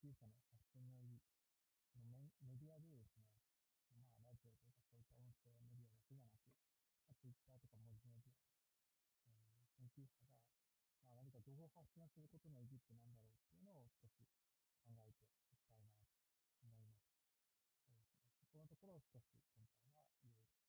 [0.00, 1.20] 究者の発信の意義、
[1.92, 3.28] そのメメディアでですね、
[3.92, 6.56] まあ、ラジオとかそういった音声メディアだけじゃなく、
[7.04, 8.40] まあ、Twitter とか文字メディア、
[9.28, 10.40] えー、研究者が、
[11.04, 14.24] まあ、何か情報発信をすることの意義って何だろうっていうのを少し
[14.80, 16.08] 考えていきたいなと
[16.64, 17.04] 思います。
[17.84, 18.32] そうですね。
[18.40, 20.59] そこのところを少し今回はいろいろ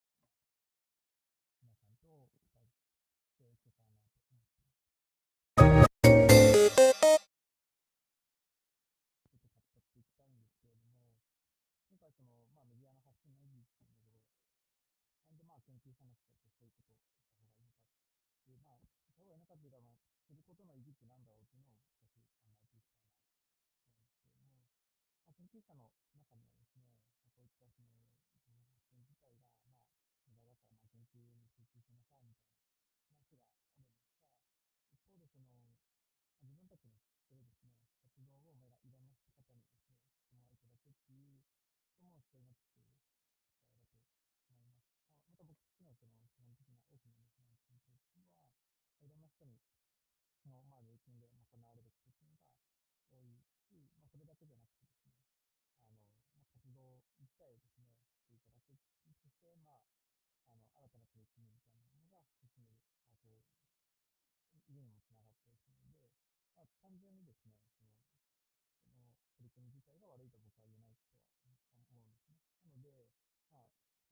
[13.62, 14.82] 発信の意義っていうところ、
[15.30, 24.66] なんでまあ研究者の人ってそういうことをした方がいいのかっていう、まあ、した方がいいのかっていうか、まあ、することの意義って何だろうっていうのを少し考えていきたいなと思うんですけども、
[25.22, 26.90] まあ、研究者の中にはですね、
[27.22, 28.02] まあ、こういったその、
[28.42, 32.42] その発信自体が、まあ、無駄だから、まあ、研究に集中しなさいみたいな
[33.14, 34.18] 話があるんですが、
[34.90, 35.78] 一方でその、
[36.42, 39.62] まあ、自分たちの知ってるですね、活動を、まあ、いろんな方にですね、
[40.18, 41.46] してもらいただくっていうことも
[42.02, 43.06] 必要になってきている機会だと
[44.50, 44.92] 思います。
[45.32, 48.48] まあ、また僕たちのその基本的な大きなですね、研究っていうのは、
[49.00, 49.60] いろんな人に
[50.52, 52.52] の、まあ、税金で賄われることっていうのが
[53.08, 55.16] 多いし、まあ、それだけじゃなくてですね、
[55.80, 56.04] あの、
[56.36, 58.76] まあ、活動自体をですね、していただく。
[59.16, 59.80] そして、まあ、
[60.50, 62.76] あの、新たな取り組みみたいなものが進める、
[63.08, 63.48] あと、
[64.68, 66.12] 家にもつながっていくので、
[66.52, 67.96] まあ、単純にですね、その、
[68.82, 72.36] その取り組み自体が悪いと僕は言えないとは思うんですね。
[72.66, 73.08] なので、
[73.52, 73.66] まあ、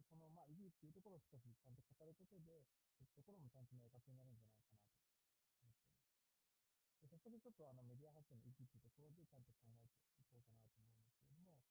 [0.07, 5.25] そこの、まあ、意義っていうところを少しちゃんと語ることで、そういうところもちゃんと明確になるんじゃないかなと思っ
[5.57, 5.89] ています。
[7.01, 11.65] で早速ちょっとあのメディア発信の意義っていうところでちゃんと考えていこうかなと思うんですけれども、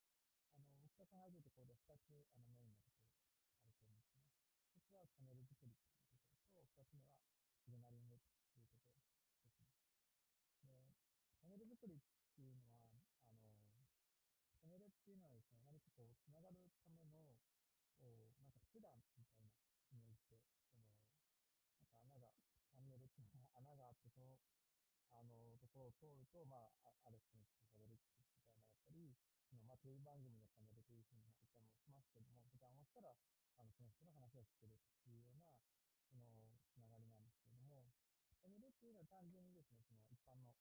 [0.57, 4.41] あの、僕が考えているところで2つあのメインのところがあると思っています。
[4.73, 7.21] 1つはチャンネル作りというところと、2つ目は
[7.61, 9.53] シグナリングというところですね。
[10.65, 10.97] で、
[11.37, 12.01] チャンネル作りっ
[12.33, 12.89] ていうのは、
[13.29, 13.85] あの、
[14.57, 17.37] チャンネルっていうのはですね、何かこう、つながるための、
[17.99, 19.51] こう、なんか手段みたいな
[19.91, 20.39] イメージで、
[20.71, 20.87] その、
[21.75, 22.31] なんか穴が、
[22.71, 24.39] チャンネルっていうのは穴があって、その、
[25.11, 29.19] あの、ところを通ると、まあ、ある人に聞かれるみたいなだったり、
[29.51, 33.11] その、まあ、テレビ番組のチャンネルというふうに言ったりもしますけども、ボタンを押したら、
[33.59, 35.51] あの、その人の話を聞けるっていうような、
[36.07, 37.91] その、つながりなんですけれども、
[38.39, 40.55] チャンネルっていうのは単純にですね、その一般の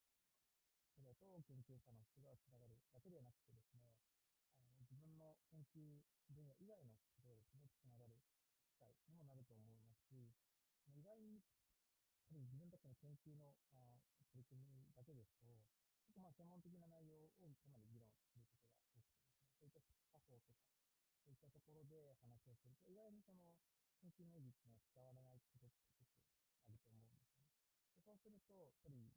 [0.90, 3.86] 人だと研究者の人がつながるだけではなくてですね、
[5.48, 8.20] 研究分野以外の人とですね、つながる
[8.68, 10.32] 機会にもなると思いますし、
[10.92, 11.40] 意外に
[12.28, 15.48] 自分たちの研究のあ取り組みだけですと、
[16.04, 18.52] 結構まあ専門的な内容をかなり議論することが
[18.92, 20.68] 多くてですね、そういった作法とか、
[21.24, 23.56] そういったところで話をすると、意外にその
[24.04, 26.28] 研究の意義っていうのは伝わらないことって結構
[26.68, 27.56] あると思うんですよね。
[27.96, 29.10] でそうすると、やっぱり、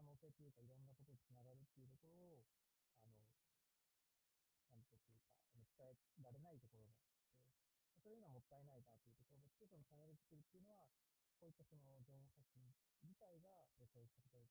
[0.00, 2.48] 可能性というか、いろんなことにつながるっていうところを、
[3.04, 3.20] あの、
[4.64, 5.89] ちゃんとというか、あの伝え
[6.22, 7.24] られないところがあって、
[8.00, 10.88] そういうのはもったいないなというところで、そのチャンネル作りっていうのは、
[11.40, 12.68] こういったその情報発信
[13.04, 14.48] 自体が、そういった方々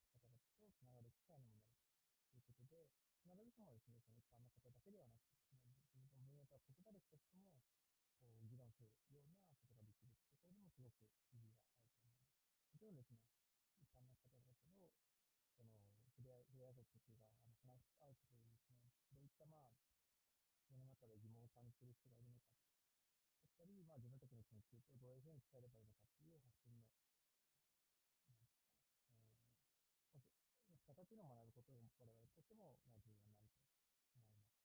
[0.58, 1.86] とつながる機会にもなると
[2.34, 2.90] いうことで、
[3.22, 7.62] 必ずしもですね、その一般の方だけではなくてですね、自分の分野とは異なる人とも、
[8.18, 12.10] こう、議論するようなことができるというところでもすごく意義があると思います。
[12.74, 13.22] もちろんですね、
[13.78, 14.70] 一般の方々と
[15.60, 19.99] その、触れ合触れ合う時が、あの、話し合うことでですね、どういった、まあ、
[20.76, 22.54] の中で疑問を感じている人がいるのか、
[23.42, 26.86] だったり、まあ、自分たちの研究とどういうふうに伝えればいいのかっていう発信の、
[28.28, 28.62] なんですかね、
[30.70, 34.60] えー、形の学ぶことが我々としても、まあ、重要になると思います。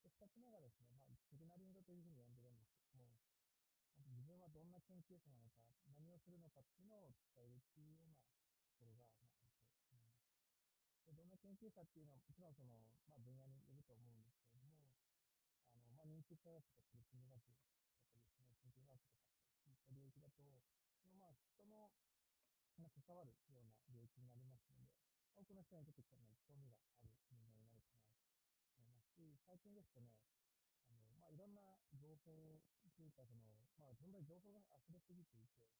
[0.00, 3.20] で、二つ目がですね、まあ、シグナリングというふうに呼んでるんですけども、
[4.00, 10.40] 自分はどんな研究者なのか、何をするのかっていうのを伝えるっていうようなところが、まあ、あると思います。
[11.06, 12.70] でどんな研究者っていうのは、もちろんその、
[13.10, 14.86] まあ、分野によると思うんですけれども、
[15.74, 19.30] あの、まあ、認知科学とか心理学だったりですね、研究学とか
[19.62, 20.42] そういった領域だと、
[20.98, 21.94] そのまあ、人の、
[22.90, 24.90] 関わるような領域になりますので、
[25.38, 28.10] 多くの人にとってかなり興味がある分野になるかな
[28.74, 30.10] と思いますし、最近ですとね、
[30.90, 35.70] あの、まあ、いろんな情報というか、その、まあ、本当に情報が溢れすぎていて、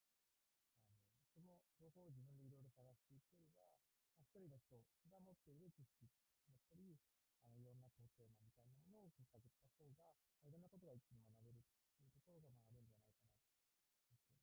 [0.86, 1.02] あの、
[1.34, 3.74] その情報を自分でいろいろ探していくよりは、
[4.14, 4.78] まあ、一人の人
[5.10, 6.06] が持っている知識
[6.46, 7.00] だったり、
[7.44, 11.64] あの、いろんなこうテーマみたいなものを探った方が、まあ、いろんなことが一気に学べる
[11.96, 14.36] というところが、まあ、あるんじゃないかなと思います。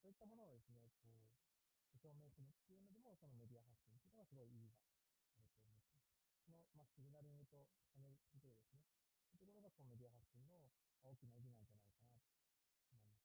[0.00, 4.84] そういったものをですね、こう、証明するっていうのでも、そのメディア発信っていうのがすごい意義が
[5.32, 5.96] あると思います。
[6.44, 8.84] その、まあ、シグナリングとチャネル作りですね。
[9.32, 10.60] そういうところが、こう、メディア発信の
[11.00, 13.16] 大きな意義なんじゃないかなと思いま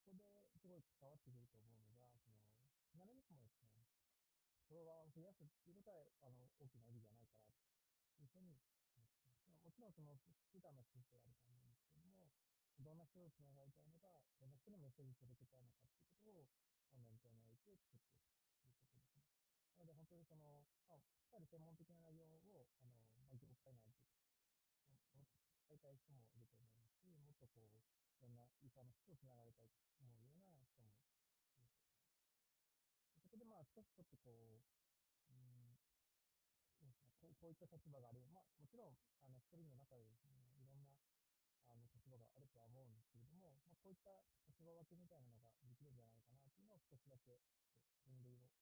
[0.00, 2.40] でここですごい関わってくると思うのが、その、
[2.88, 3.84] 必ずしもですね、
[4.68, 7.69] フォロワーを増やすっていうことは、あの、大きな意義じゃないかなと
[8.40, 8.60] に思っ
[8.92, 9.64] ています。
[9.64, 10.18] もちろんその、
[10.52, 12.32] 普段の人生あると思うんですけども、
[12.80, 16.48] どんな人と繋がりたいのか、どんな人にメッセージ届けたいのかっていうことを、
[16.92, 19.24] まあ、念頭に置いて作っていくということですね。
[19.76, 24.04] なので本当にその、まあ、やっぱり専門的な内容を、あの、まあ、業界内で、
[25.70, 27.78] 伝えたい人もいると思いますし、もっとこう、
[28.18, 31.94] いろんな一般の人と繋がりたいと思うような人もいると思います。
[33.22, 34.89] そこでまあ、少しちょっとこう、
[37.40, 38.20] うん、こういった立場がある。
[38.28, 38.92] まあ、もちろん、
[39.24, 40.20] あの、一人の中でね、
[40.60, 40.92] いろんな、
[41.64, 44.12] あの、立場があるとは思うんですけれども、まあ、こういった
[44.44, 47.40] 立場分けみたいなのができるんじゃないかなというのを少しだけ
[48.04, 48.52] 分類を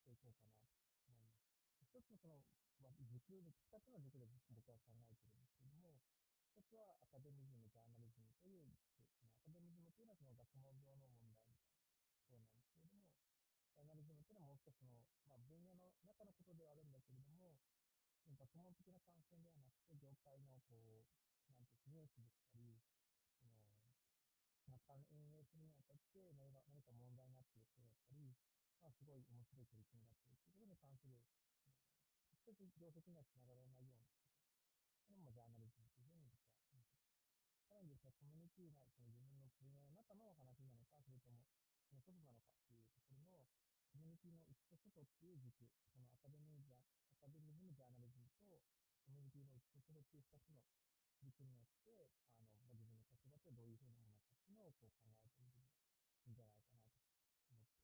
[0.08, 0.72] ていこうかなと
[1.04, 1.44] 思います。
[1.84, 2.40] 一つのその、
[2.80, 6.00] まあ、軸で、二つの軸で僕は考えてるんですけれども、
[6.48, 9.28] 一つはアカデミズム、ジャーナリズムという軸。
[9.36, 11.84] アカデミズムというのはその学問上の問題みたいな
[12.24, 13.04] そうなんですけれども、
[13.68, 14.96] ジャーナリズムというのはもう少しの、
[15.28, 17.27] まあ、分野の中のことではあるんだけれど
[18.58, 21.10] も、学問的な観点ではなくて、業界のこう、
[21.46, 22.82] なんていうニュースでしたり、
[23.38, 23.62] その、
[24.66, 28.36] また運営するにあたって何か何か問題になっていることだったり、
[28.82, 31.22] まあ、すごい面白い取り組みだったりということに関する、
[32.44, 34.28] 直接業績にはつながらないようなこと。
[35.04, 37.08] これもジャーナリズムというふうに僕は思います。
[37.68, 41.44] さらにですね、コミュニティ内、その自分の分野の中の話なのか、それとも、
[41.88, 43.44] その外なのかっていうところの、
[43.88, 46.76] コミュニティの内と外っていう軸、このアカデミージャ、
[47.18, 48.62] アカデミズム、ジャーナリズムと、
[49.02, 50.62] コミュニティの内と外っていう二つの
[51.18, 52.06] 軸によって、
[52.38, 55.74] あの、まあ、自分の立場ってどういうふうなものかっていうのをこう考えてみるのが
[56.22, 57.82] いいんじゃないかなと思っています。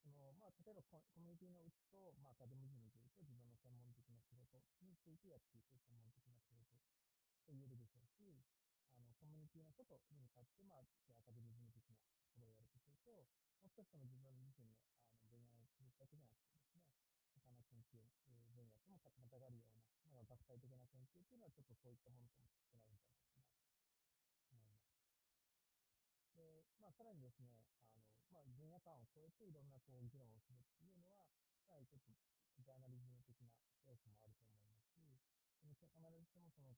[0.00, 6.80] その、まあ、例えばコミュニティの内と、まあ、アカデミズムというと、自分の専門的な仕事についてやっていく専門的な仕事
[7.44, 8.40] と言えるでしょうし、
[8.96, 13.28] あの、コミュニティの外に向かって、まあ、アカデミズム的なことをやるとすると、
[13.60, 14.80] もう少しその自分自身の
[15.20, 16.49] あの分野の技術だけじゃなくて
[17.90, 19.82] 分野ともまたがるような、
[20.14, 23.58] まあ、学際的な研究っていうのはちょっとそういったものとも少ないんじゃないかなと
[24.50, 24.90] 思います。
[26.36, 31.26] で、まあ、さらにですね、あの、まあ、分野間を超えていろんなこう議論をするっていうのは、
[31.66, 32.14] やはりちょっと
[32.62, 33.50] ジャーナリズム的な
[33.82, 35.18] 要素もあると思いますし、
[35.60, 36.72] 必ずしもその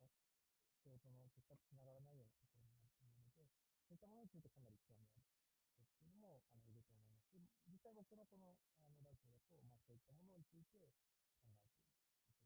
[0.80, 3.46] 仕事の結果とつながらないようなところもあると思うので、
[3.86, 10.90] そういったものについてかなり興味ある人っていうのも、あの、いると思いますし、実際僕のこの、あの、ラジオだと、まあ、そういったものについて
[11.38, 12.44] 考えていることです。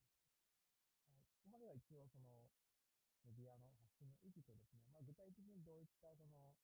[1.11, 2.51] はい、ここまでは一応、その、
[3.27, 6.55] メディアの発信の意義とですね、まあ、具体的にどういった、その、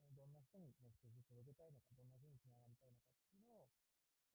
[0.00, 3.68] えー、どんな人にメッセージを届けたいのか、どんな人につながりたいのかっていうのを、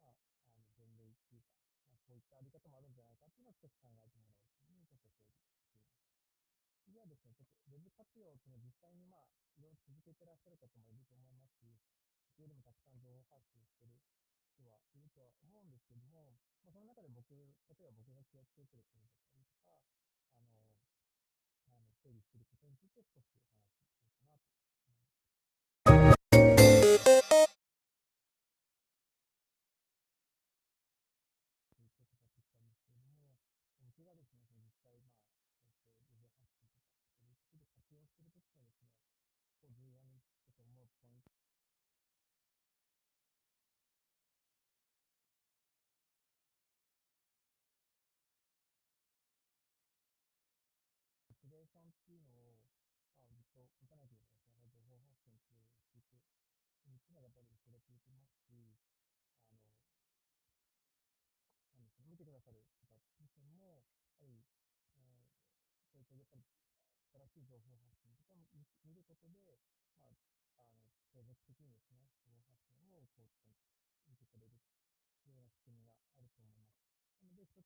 [0.06, 1.58] まあ、あの、分類っていうか、
[1.90, 5.98] まあ、そういったあり方もあるんじゃないかっていうのを少し考えてもらうために、ちょっと整理しています。
[6.86, 11.82] 次はですね、ちょっと Web 活用、その実際にまあ、いろいろ続けてらっしゃる方もいると思いますし、
[12.38, 13.98] よりもたくさん情報発信してる
[14.54, 19.82] 人はいるとは思うんですけども、まあ、その中で僕、例えば僕が気をつけてることだったりとか、
[20.38, 20.54] あの、
[21.66, 25.18] あの整理していることについて少しお話ししようかなと思います。
[33.82, 35.26] 僕がですね、実際、まあ、
[35.66, 36.70] えー、ウェブ発信とか、
[37.18, 38.94] そういうことで活用しているときはですね、
[39.58, 41.47] こう重要にちょっと思うポイント。
[52.18, 52.60] いうのを、
[53.22, 56.20] まあ、ずっと持たないといければですね、情報発信ってしていく。
[56.86, 58.80] 3つがやっぱりそれ続きますし、
[59.50, 59.72] あの、
[61.76, 63.88] なんですかね、見てくださる方自身も、
[64.20, 64.44] やはり、
[64.98, 65.38] えー
[65.90, 66.46] そういったやっぱり
[67.28, 68.46] 新しい情報発信とかを
[68.86, 69.60] 見ることで、
[69.98, 70.18] まあ、
[70.62, 74.62] あの、継続的にですね、情報発信をこう、見てくれる
[75.26, 76.78] ような仕組みがあると思います。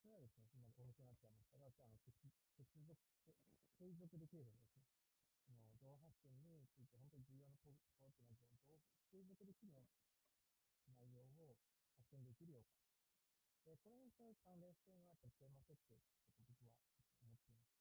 [0.01, 1.97] なので、一つ目はですね、今遅くなっちゃいましたが、あの、
[2.57, 2.97] 接続、
[3.77, 4.85] 継続できるようにですね、
[5.45, 8.41] その、情報発信について本当に重要なところっていうのは、
[9.11, 10.01] 継続できるような
[10.89, 11.59] 内容を
[11.93, 12.81] 発信できるようか。
[13.61, 16.01] で、これに関連しているのは、やっぱりテーマ設定
[16.33, 16.73] と僕は
[17.21, 17.77] 思っています。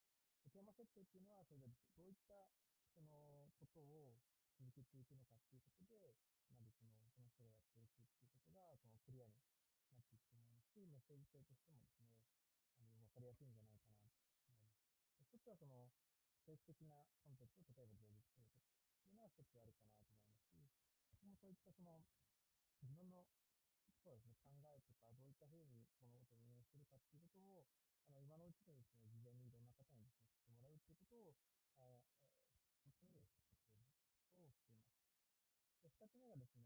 [0.52, 2.50] テーマ設定っていうのは、それでどういった、
[2.92, 4.20] その、ことを
[4.58, 9.32] 続けていくのかっていうことで、つまりその、その人がやっていくっていうことが、その、クリアに
[9.94, 10.29] なっていく
[10.80, 12.08] と思い、メッセージ性としてもですね、
[12.80, 14.80] あの、わかりやすいんじゃないかなと思います。
[15.20, 15.92] 一つはその、
[16.48, 20.72] 定期的なコンテンツを例えば充実するとかっていうのは一つあるかなと思いますし、
[21.20, 22.00] もうそういったその、
[22.80, 23.28] 自分の
[24.00, 27.68] そうですね、考えとか、どういったふうに物事を運営するかっていうことを、
[28.08, 31.36] あの、今のうちにですね、事前にいろんな方にですね、知ってもらうっていうことを、
[31.76, 32.08] えー、
[32.80, 33.36] 一つ目です
[33.76, 33.84] ね、
[34.40, 34.96] をしています。
[35.84, 36.64] で、二つ目がですね、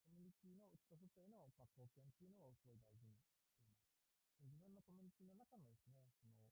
[0.00, 3.39] コミュニティの内外への、まあ、貢献っていうのをすごい大事に。
[4.90, 6.50] コミュニティの中のですね、その、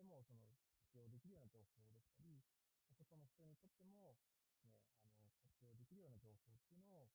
[0.00, 2.40] も、その、活用できるような情報でしたり、
[2.96, 4.16] 外の人にとっても、
[4.64, 4.72] ね、
[5.04, 7.12] あの、活用できるような情報っていうのを、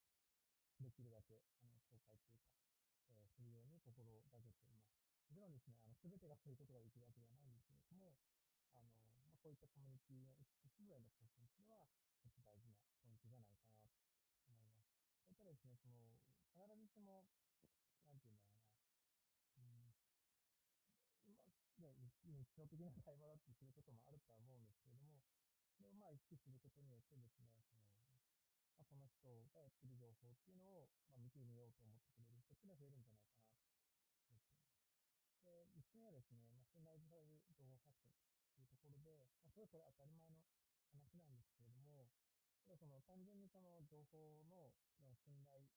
[0.77, 2.53] できるだけ、あの、公開というか、
[3.09, 4.93] えー、するように心がけています。
[5.25, 8.13] もちろんですね、あの、すべてがそういうことができるわけではないんですけれども、
[8.77, 8.93] あの、
[9.25, 11.89] まあ、こういったコミュニティの一部への貢献というのは、
[12.21, 13.89] 一大事なポイントじゃないかなと
[14.45, 14.85] 思います。
[15.25, 16.13] それとですね、その、
[16.53, 17.25] 必ずしも、
[18.05, 18.77] なんていうんだろうな、
[19.57, 19.97] うん、
[21.81, 25.19] まあ、ね、日常的な会話だってすることもあるとは思うんですけれども、
[25.75, 27.75] それをまあ意識することによってですね、その、
[28.79, 34.63] まあ、この人がやってる情報っていうのを、まあ、見てみようと思ってくれる人っていうのは増えるんじゃないかなと思っています。
[35.43, 38.07] で、3つ目はですね、まあ、信頼される情報発信
[38.55, 40.39] というところで、まあ、それはそれ当たり前の
[40.95, 42.07] 話なんですけれども、
[42.63, 44.71] ただその単純にその情報の
[45.19, 45.67] 信頼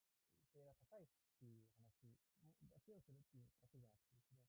[0.55, 2.15] 性が高いっていう話
[2.71, 4.47] だけをするっていうわけじゃなくてですね、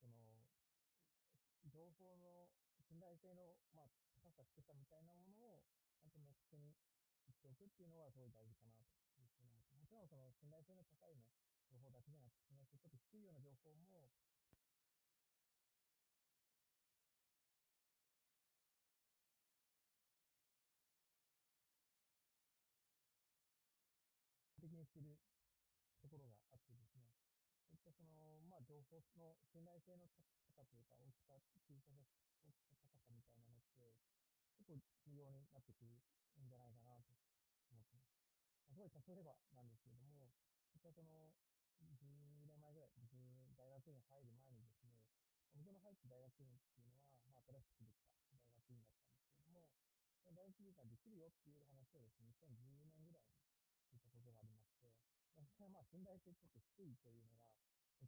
[0.00, 0.57] その、
[1.68, 2.48] 情報の
[2.80, 5.60] 信頼性の、まあ、高さ、低さみたいなものを、
[6.00, 6.72] ちゃんと明確に
[7.28, 11.28] 言っておくっていうのはすごい大事かなというふうに思ってもちろんその信頼性の高いね、
[11.68, 14.08] 情報だけじゃなくて、信頼性ちょっと低いような情報も、
[24.58, 25.20] 的に知る
[26.00, 27.08] ところがあってですね、
[27.64, 32.02] そういったその、まあ、情報の信頼性の高さというか、大きさ、小ささ、
[32.42, 33.94] 大きさ、高さみたいなのって、
[34.58, 34.74] 結構
[35.06, 37.14] 重要になってくるんじゃないかなと
[37.70, 38.18] 思ってます。
[38.66, 40.34] ま、すごい例えばなんですけれども、
[40.74, 41.30] 私はその、
[41.78, 43.14] 10年前ぐらい、僕、
[43.54, 44.98] 大学院入る前にですね、
[45.54, 49.62] 僕の入った大学院っていうのは、まあ、新しくできた大学院だったんですけれども、
[50.26, 54.90] その大学院ができるよっていう話をですね、2010年ぐらいに聞いたことがありまして、
[55.54, 57.54] それはまあ、信頼性ちょっと低いというのが、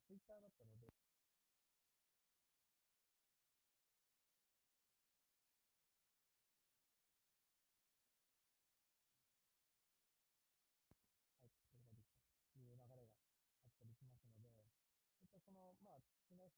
[0.07, 0.91] ツイッターだったので、
[10.91, 13.19] ことができたという流れが
[13.63, 14.55] あったりしますので、
[15.15, 16.03] そういったその、まあ、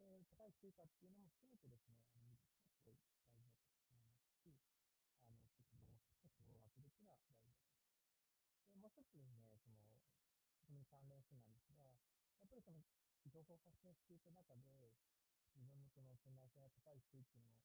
[0.02, 2.34] 信頼性の高い低いかっていうのも含めてですね、あの、
[2.74, 4.58] すごい大事だと思いますし、
[5.22, 5.94] あの、一つの
[6.26, 7.70] 心がけるっていうのは大事だと。
[8.74, 10.02] で、もう一つですね、その、
[10.66, 11.94] それに関連してなんですが、
[12.42, 12.82] やっぱりその、
[13.30, 14.90] 情報発信していく中で、
[15.54, 17.62] 自分のその信頼性が高い低いっていうのを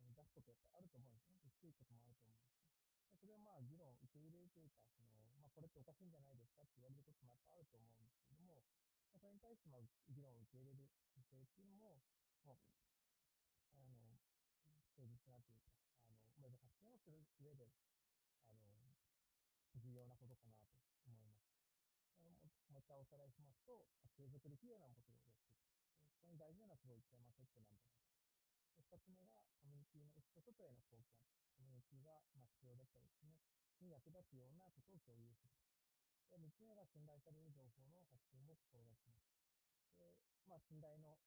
[0.00, 1.44] の出すことやっぱあると思うんですね。
[1.52, 2.64] 低いこともあると思うんです
[3.12, 3.20] で。
[3.20, 8.62] それをまあ議論、受け入れるというか、そのまあ、これっておかしいんじゃないですかって言われることもやっぱあると思うんですけども、
[9.12, 10.67] ま、それに対してまあ議論を受け入れる
[12.54, 12.62] も、
[13.76, 14.16] まあ、の、
[14.96, 15.74] 誠実なというか、
[16.06, 17.68] あの、ウェブ発信をする上で、
[18.48, 18.94] あの、
[19.76, 21.48] 重要なことかなと思います。
[22.18, 22.34] あの
[22.70, 25.48] もう一回おさらいしますと、継続できるようなことをやっていく。
[26.18, 28.12] そこに大事なのはすごいテーマセットなんじゃないか
[28.88, 31.20] 二つ目がコミュニティの内と外への貢献。
[31.56, 33.36] コミュニティが、まあ、必要だったりですね、
[33.84, 35.54] に役立つようなことを共有する。
[36.30, 39.32] で、三つ目が信頼される情報の発信を心がけます。
[39.98, 41.20] で、まあ、信頼の、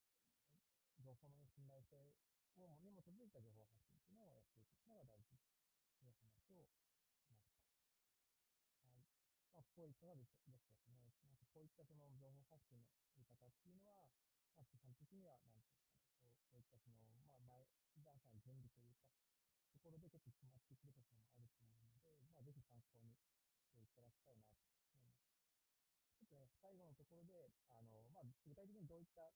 [1.02, 5.50] 情報の信頼性をに基づいた情報発信というのをやっていくのが大事と
[5.98, 7.58] いう話をしました。
[8.86, 9.02] はい。
[9.50, 12.86] まあ、こういったですですね、なんかこういったその情報発信の
[13.18, 14.06] やり方っていうのは、
[14.54, 15.98] まあ、基本的には、なんていうかね
[16.46, 17.66] こういったその、まあ、前
[18.06, 19.10] 段階の準備というか、
[19.74, 23.16] ところで結構決まってくることもあると思うので、まあ、ぜひ参考に
[23.66, 25.26] していただきたいなと思います。
[26.14, 29.32] ちょっとね、最後のところで、あの、まあ、具体的にどういった、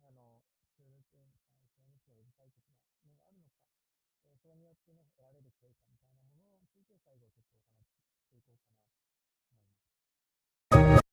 [0.00, 0.40] あの、
[0.80, 3.68] SNS のウェブサイトとかのがあるのか、
[4.32, 8.96] えー、それによってね、得られる成果みたいなものについて最後ちょっとお話ししていこうかなと
[9.52, 9.92] 思います。
[10.72, 11.04] は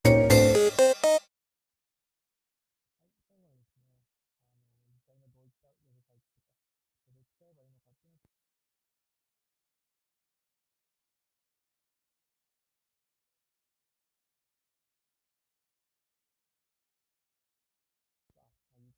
[3.04, 4.08] い、最後にですね、
[4.56, 6.56] あの、実際のどういったウェブサイトとか、
[7.12, 8.47] どう使えばいいのかっていうのを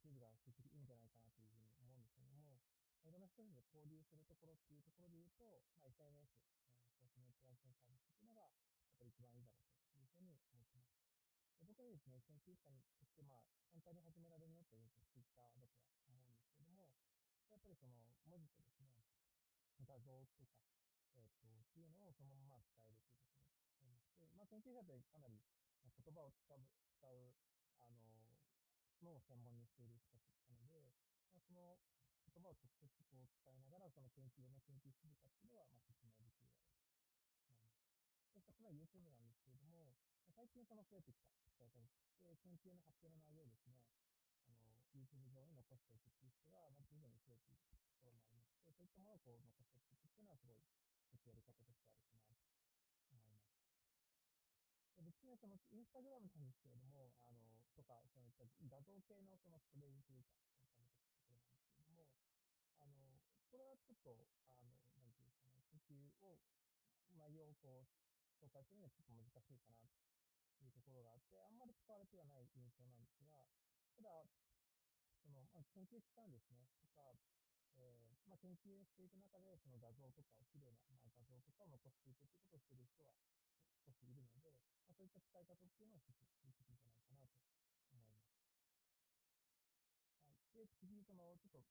[0.10, 2.58] あ、YouTube が結局いいんじゃないかなというふうに思うんですけども、
[3.06, 6.34] いろんな人で交流するところっていうところで言うと、まあ、SNS、
[6.98, 10.98] えー、ソーシャルネットワークのサービスっていうのが、やっぱり一番いいだろうというふうに思ってます。
[11.62, 16.98] で僕はですね、研究者として、まあ、簡単に始められるのって言うと Twitter だとは思うんですけども、
[17.52, 19.06] やっぱりその文字とですね、
[19.86, 20.62] 画像とか、
[21.18, 25.42] えっ、ー、と、っていうのをそのまま使えるということになりまして、まあ、研究者ってかなり
[25.82, 26.62] 言葉を使う、
[26.94, 27.34] 使う、
[29.06, 30.92] のを専門にしている人たちなので、
[31.32, 31.80] まあ、その
[32.26, 37.74] 言葉を直接こう使いながら、その研究、どんな研究するかっていうのは、まあ、説明できるだろうと思います。
[38.36, 39.96] で、二つ目は YouTube なんですけれども、
[40.36, 43.82] 最近その増えてきた使い方として、研究の発表の内容をですね、
[44.46, 50.62] あの、YouTube 上に残していくっていう人が、まあ、徐々に増えているところもありまして、そういったものをこう残していくっていうのは、すごい、
[51.10, 53.50] 一つやり方としてあるかなと思います。
[54.96, 62.12] で別にそのインスタグラムなんですけれども、あの、とか、そういった画像系のそのストレージというか、そのためところなんですけども、
[62.84, 64.12] あの、これはちょっと、
[64.60, 66.44] あの、なんていうんですかね、研究を、
[67.16, 67.88] 内容をこう、
[68.36, 69.96] 紹介するのはちょっと難しいかなと
[70.60, 73.48] いうところがあって、あんまり使われてはない印象なんですが、
[73.96, 74.28] ただ、
[75.24, 77.16] その、まあ、研究期間ですね、とか、
[77.80, 83.16] えー、まあ、研究していく中で、その画像とかを、綺麗な、まあ、画像とかを残していくということをしている人は
[83.88, 84.52] 少しいるので、
[84.84, 88.20] まあ、そういった使い方っていうのは一つできるんじゃないかなと思います。
[90.78, 91.64] 次、その、ちょっと、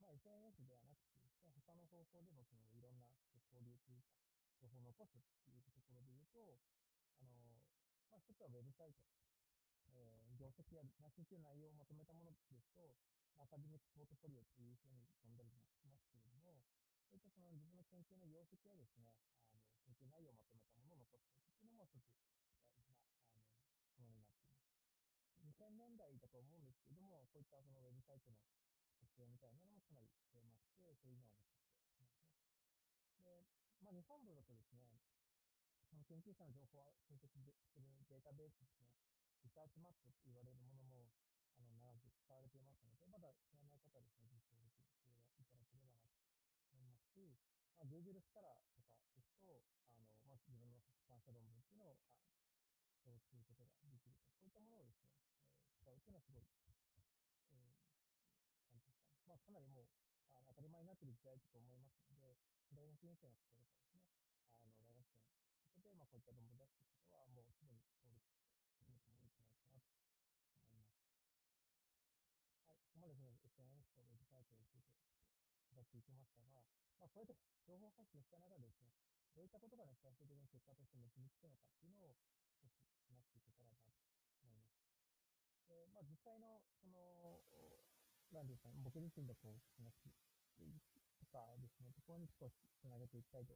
[0.00, 3.12] まあ、SNS ではなくて、他の方法でも、その、いろんな
[3.46, 4.18] 交流というか、
[4.58, 6.58] 情報を残すっていうところで言うと、
[7.20, 7.62] あの、
[8.10, 9.06] まあ、一つはウェブサイト。
[9.90, 12.94] えー、業績や研究内容をまとめたものですと、
[13.40, 16.62] アカデミックポートフォリオというふうに呼んだりもしますけれども、
[17.08, 19.10] そういったその自分の研究の業績やですね、
[19.50, 23.56] あの、研究内容をまとめたものを残していくっていうのも一つ大事な、
[23.96, 24.76] あの、ものになっています。
[25.40, 28.38] 2000年代だと思うんですけども、こういったそのウェブサイトの
[29.02, 32.06] 活用みたいなのもかなり増えまして、そういうのを残っていますね。
[33.18, 33.50] で、
[33.82, 35.02] まあ、日本部だとですね、
[35.90, 37.58] その研究者の情報を分析する
[38.06, 38.94] データベースですね、
[39.42, 41.10] リサーチマップと言われるものも、
[41.58, 46.14] あの、長く使われていますので、まだ知らない方はですね、実装できていただければなと
[46.70, 47.34] 思いますし、
[47.74, 54.12] まあ、Google スカラーとかですと、あの、まあ、自分の出版した論文っていうのを、あそうすることができると。
[54.38, 55.10] そういったものをですね、
[55.80, 56.44] 使うというのはすごい、
[57.48, 57.72] えー、
[58.68, 59.24] なんていうんですかね。
[59.24, 59.96] まあ、かなりもう、
[60.36, 62.36] あの当たり前になっている時代だと思いますので、
[62.68, 64.04] 大学院生の人とかですね、
[64.60, 65.00] あの、大学生の
[65.72, 71.00] 人で、まあ、こういった論文を出していくことは、もうすでに登録して始めてもいいんじゃないかなと思います。
[72.68, 75.00] はい、ここまでその SNS とウェブサイトについて
[75.72, 76.60] 出していきましたが、
[77.00, 78.92] まあ、こうやって情報発信した中でですね、
[79.32, 82.20] どういったことがね、最終的に結果として結びつくのかっていうのを
[82.60, 82.76] 少し
[83.08, 83.88] 話していけたらなと
[84.44, 84.90] 思います。
[85.70, 87.40] で、まあ、実際の、その、
[88.32, 90.10] なんですかね、僕自身でこう、話
[91.18, 93.54] とかですね、ところに少しつなげていきたいと。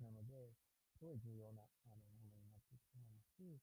[0.00, 0.56] なので、
[0.96, 3.60] すごい重要なあのものになっていくと思いますし、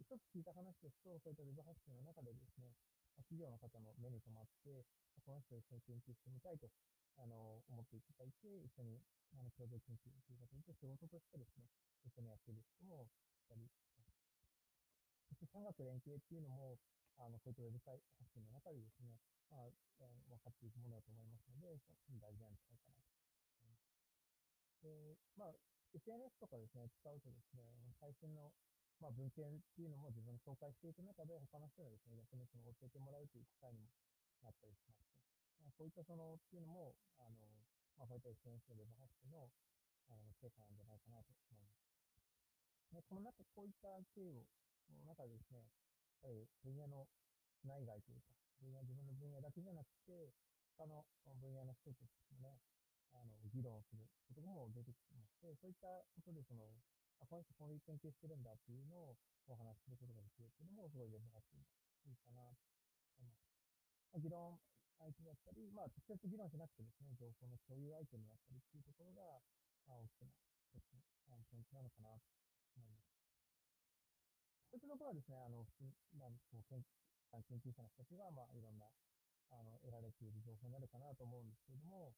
[0.00, 2.72] 一つ聞いた話ですと、そういったウェブ発信の中でですね、
[3.22, 4.86] 企業の方の目に留まって、
[5.24, 6.70] この人と一緒に研究してみたいと、
[7.18, 9.02] あの、思っていただいて、一緒に、
[9.34, 11.66] あの、共同研究という形で仕事としてですね、
[12.06, 13.10] 一緒にやっている人も
[13.42, 14.22] いたりします。
[15.28, 16.78] そして、産学連携っていうのも、
[17.18, 19.18] あの、こういったウェブサイト発信の中でですね、
[19.50, 21.80] まあ、分かっていくものだと思いますので、
[22.20, 23.10] 大事なんじゃないかなと
[23.64, 23.98] 思います。
[24.82, 25.54] で、まあ、
[25.94, 27.64] SNS とかですね、使うとですね、
[27.98, 28.52] 最新の、
[28.98, 33.94] まあ、文献っていうのも自分で紹介していく中で、他の人がですね、逆にその教えてもらうという機会にも
[34.42, 35.22] なったりします、ね。
[35.62, 37.38] まあ、こういったその、っていうのも、あの、
[37.94, 39.50] まあ、こういった SNS のウェブ発信の、
[40.10, 41.88] あの、成果なんじゃないかなと思います。
[42.90, 44.42] で、この中、こういった経緯
[44.98, 47.06] の中でですね、やっぱり分野の
[47.62, 50.34] 内外というか、分野、自分の分野だけじゃなくて、
[50.74, 51.06] 他の
[51.38, 52.58] 分野の人たちもね、
[53.14, 56.66] あの、議論することも出てきてまして、そういったことで、その、
[57.20, 61.66] あ、この人こういう研究してるんだっていうのをお話しすることができるっていうのも、すごいウェブ発信が
[62.06, 62.62] いいかなと
[63.18, 63.58] 思います。
[64.12, 64.60] まあ、議論
[64.98, 69.42] 相手だったり、まあ、直接議論しなくてですね、情報の共有相手になったりっていうところが、
[69.86, 70.34] まあ、大きな
[70.66, 70.94] 一つ
[71.30, 72.26] のポイントなのかなと
[72.76, 73.18] 思います。
[74.68, 76.82] そういったところはですね、あの、普通、まあ、こう研
[77.44, 78.88] 研究者の人たちが、まあ、いろんな、
[79.50, 82.12] あの、得られている情報になるかなと思うんですけれども、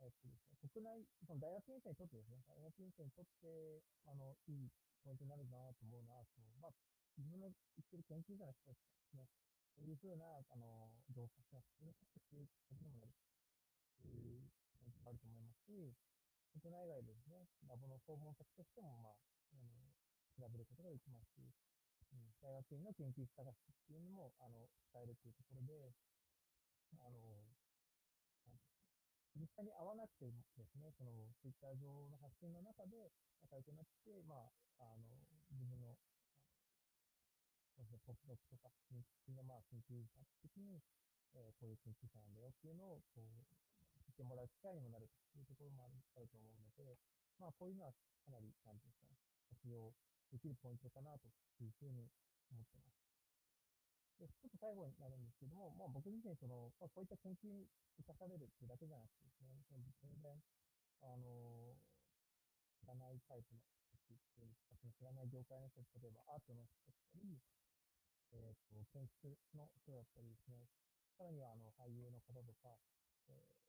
[0.00, 4.72] えっとですね、国内、その大学院生にとってですね、大学院生にとって、あの、いい
[5.04, 6.76] ポイントになるなと思うのは、その、まあ、
[7.20, 9.28] 自分の言ってる研究者の人たちですね、
[9.76, 12.00] そういうふうな、あの、情報発信をし
[12.32, 13.12] ていくことにもなる
[14.00, 14.48] という
[14.80, 15.92] ポイントがあると思いますし、
[16.56, 19.20] 国内外でですね、ラボの訪問先としても、まあ、
[19.52, 19.68] あの、
[20.32, 25.92] 調べることができますし、うん、大学院の研究室探しっていうのも、あの、使えるというところで、
[26.98, 27.49] あの、
[29.50, 31.10] 実際に会わなくてもですね、その
[31.42, 33.10] ツイッター上の発信の中で
[33.42, 34.46] 仲良くなって、ま
[34.78, 35.98] あ、あの、自分の、
[37.74, 40.78] あのポスドクとか、認知のまあ研究者的に、
[41.34, 43.42] えー、こういう研究者なんだよっていうのを、こう、
[44.06, 46.94] 言ってもらう機会にもなるというところもあるあると思うので、
[47.42, 49.18] まあ、こういうのはかなり、なんていうんですかね、
[49.50, 49.90] 活用
[50.30, 51.26] できるポイントかなと
[51.58, 52.06] いうふうに
[52.54, 52.99] 思ってます。
[54.20, 57.64] で、ちょっと最後になるんですけども、まあ、僕自身、その、まあ、こういった研究に
[57.96, 60.36] 生かされるっていうだけじゃなくてですね、その全然、
[61.00, 61.72] あの
[62.76, 63.64] 知らないタイプの
[63.96, 67.40] 人っていうか、その知らない業界の人、例えばアートの人だったり、
[68.36, 70.68] えっ、と、建築の人だったりですね、
[71.16, 72.76] さらには、あの、俳優の方とか、
[73.28, 73.60] えー、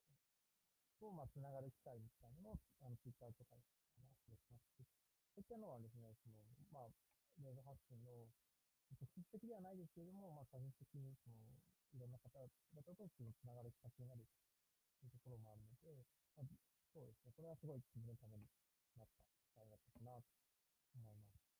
[1.02, 3.64] と、まあ、つながる機会みたいなのを、あの、ツイッターとかで、
[3.98, 4.86] あの、アップしますし、
[5.34, 6.38] そういったのはですね、その、
[6.70, 8.30] まあ、ウェブ発信の、
[8.96, 11.36] 直接的ではないですけれども、まあ、間接的に、その、
[11.92, 14.24] いろんな方々とつながるきっかけになる
[15.00, 16.04] というところもあるので、
[16.36, 16.46] まあ、
[16.92, 18.48] そうですね、これはすごい自分のために
[18.96, 20.28] なった機会だったかなと
[20.96, 21.52] 思います。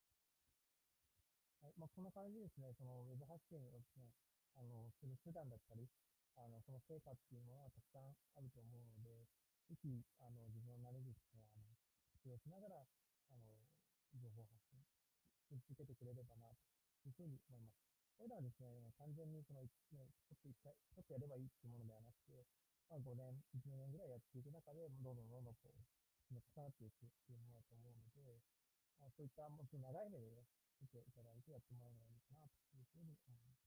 [1.61, 4.11] はい、まあ、こんな感じですね、その、ウェブ発信をですね、
[4.57, 5.87] あの、する手段だったり、
[6.35, 9.25] あの、その成果っていうものはたくさんあると思うので、
[9.69, 11.77] ぜひ、あの、自分なりですね、あの、
[12.11, 13.63] 活用しながら、あの、
[14.17, 14.83] 情報発信
[15.57, 17.83] し続けてくれればな、というふうに思います。
[18.15, 19.67] これらはですね、単純にその、ね、
[20.23, 22.45] ちょっと一回、ちょっとやればいいっていうものではなくて、
[22.87, 25.83] まあ、5年、10年ぐらいやっていく中で、どんどんどんどんこう、
[26.31, 28.39] 重なっていくっていうものだと思うので、
[28.99, 30.45] まあ、そういったもっと長い目で、
[30.83, 33.63] 見ていただいてやってもらえればいいかな、というふうに思います。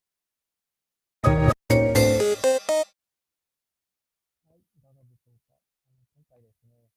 [4.45, 5.57] はい、いかがでしょうか。
[5.89, 6.93] あの今回ですね、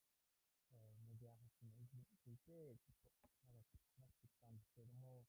[0.71, 3.15] えー、メディア発信の意義について、ちょっと
[3.47, 5.23] 長く話してきたんですけれども、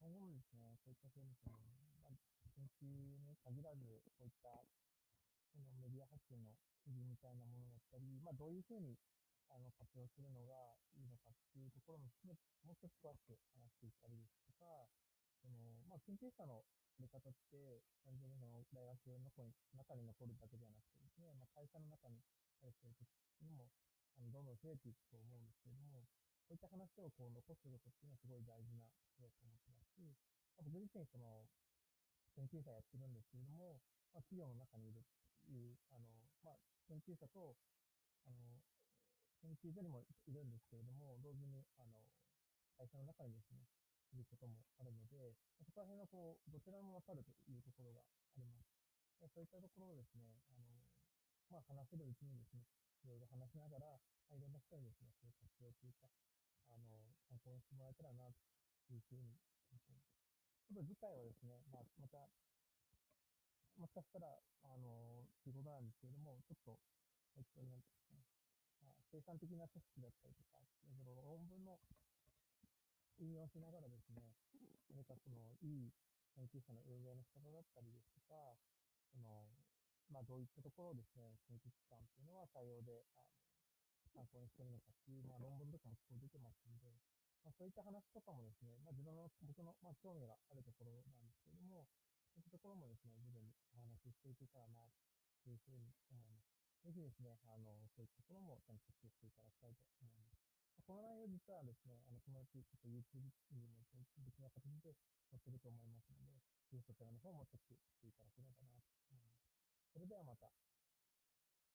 [0.00, 1.60] 今後もですね、そういったふうにその、
[2.00, 2.16] まあ、
[2.56, 2.88] 研究
[3.20, 4.64] に限らず、こういった
[5.52, 6.56] そのメディア発信の
[6.88, 8.96] 意義みたいなものだったり、まあ、どういうふうに
[9.52, 10.56] あの活用するのが
[10.96, 14.88] いいのかっていうところも含めもう少し詳しく話していったりですとか、
[15.36, 16.64] そのまあ、研究者の
[16.96, 22.24] やり方って、単純にその大学の中に中に残るだけではなくてですね、まあ、会社の中に
[22.64, 23.04] 入っていると
[23.36, 23.68] きにも、
[24.16, 26.08] あのどんどん増えていくと思うんですけども、
[26.50, 30.02] そういった話をこう残すことっていうのはすごい大事なことだと思ってますし、
[30.58, 31.46] 僕自身その
[32.34, 33.78] 研究者やってるんですけれども、
[34.10, 36.10] まあ、企業の中にいるっていう、あの、
[36.42, 36.58] まあ、
[36.90, 37.54] 研究者と、
[38.26, 38.58] あの、
[39.38, 42.02] 研究所にもいるんですけれども、同時に、あの、
[42.74, 43.70] 会社の中にですね、
[44.10, 48.02] いることもあるので、そこら辺のこう、どちらもわかるというところが
[48.34, 48.74] あります。
[49.30, 50.66] そういったところをですね、あの、
[51.46, 52.66] まあ、話せるうちにですね、
[53.02, 54.02] いろいろ話しながら、
[54.34, 56.10] いろんな人にですね、そういう活用というか、
[56.70, 58.30] あの、参考にしてもらえたらな、
[58.86, 59.38] というふうに
[59.70, 60.14] 思っています。
[60.66, 62.30] ちょっと次回はですね、まあ、また、
[63.78, 64.28] もしかしたら、
[64.62, 66.78] あの、ということなんですけれども、ちょっと、
[67.34, 68.22] えっと、なんですかね、
[68.82, 71.80] まあ、生産的な組織だったりとか、その論文の
[73.18, 74.36] 引用しながらですね、
[74.90, 75.92] 何かその、いい
[76.34, 78.56] 研究者の運営の仕方だったりですとか、
[79.10, 79.46] その、
[80.10, 83.49] まあ、どういったところをですね、研究機関っていうのは採用で、あの、
[84.12, 87.00] 参考にしてるのかっていう、まあ、論文とかもこう出てますので、
[87.42, 91.88] まあ、そういった話とかもですね、まあ、自分の、僕の、まあ、興味があるところなんですけども、
[92.30, 94.86] そういったところもですね、徐々にお話ししていけたらな、
[95.40, 96.52] というふうに思います。
[96.84, 100.50] ぜひですね、あの、そういったところもちゃんとチェックしていただきたいと思います。
[100.88, 104.96] この内容実はですね、あの、そのうちちょっと YouTube にも別な形で
[105.30, 106.40] 載せると思いますので、
[106.72, 109.46] ぜひそちらの方もチェックしていただければなと思います。
[109.92, 110.50] それではまた。